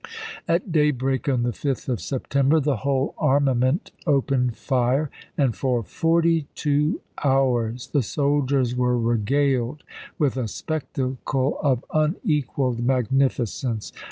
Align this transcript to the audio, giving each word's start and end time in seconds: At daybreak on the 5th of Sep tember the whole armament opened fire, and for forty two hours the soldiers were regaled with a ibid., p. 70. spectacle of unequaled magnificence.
At 0.47 0.71
daybreak 0.71 1.29
on 1.29 1.43
the 1.43 1.51
5th 1.51 1.87
of 1.87 2.01
Sep 2.01 2.27
tember 2.27 2.59
the 2.59 2.77
whole 2.77 3.13
armament 3.19 3.91
opened 4.07 4.57
fire, 4.57 5.11
and 5.37 5.55
for 5.55 5.83
forty 5.83 6.47
two 6.55 7.01
hours 7.23 7.85
the 7.89 8.01
soldiers 8.01 8.75
were 8.75 8.97
regaled 8.97 9.83
with 10.17 10.37
a 10.37 10.39
ibid., 10.39 10.41
p. 10.41 10.47
70. 10.47 10.47
spectacle 10.47 11.59
of 11.61 11.85
unequaled 11.93 12.83
magnificence. 12.83 13.91